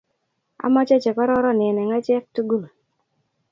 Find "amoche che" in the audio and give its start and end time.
0.65-1.11